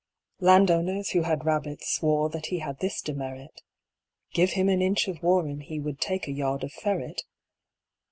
[0.39, 3.61] Land owners, who had rabbits, swore That he had this demerit
[4.33, 7.21] Give him an inch of warren, he Would take a yard of ferret.